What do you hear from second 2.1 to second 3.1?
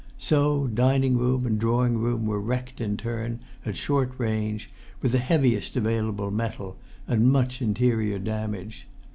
were wrecked in